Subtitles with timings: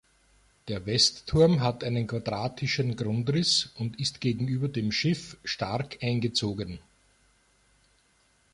[0.67, 6.79] Der Westturm hat einen quadratischen Grundriss und ist gegenüber dem Schiff stark eingezogen.